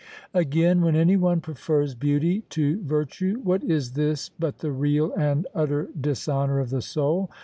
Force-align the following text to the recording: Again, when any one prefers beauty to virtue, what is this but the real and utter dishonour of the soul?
Again, 0.33 0.81
when 0.81 0.95
any 0.95 1.15
one 1.15 1.41
prefers 1.41 1.93
beauty 1.93 2.41
to 2.49 2.81
virtue, 2.81 3.39
what 3.43 3.63
is 3.63 3.91
this 3.91 4.29
but 4.29 4.57
the 4.57 4.71
real 4.71 5.13
and 5.13 5.45
utter 5.53 5.89
dishonour 5.95 6.57
of 6.57 6.71
the 6.71 6.81
soul? 6.81 7.29